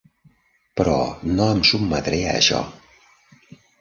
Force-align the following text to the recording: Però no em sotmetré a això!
Però 0.79 0.95
no 1.39 1.47
em 1.57 1.61
sotmetré 1.73 2.21
a 2.31 2.33
això! 2.39 2.63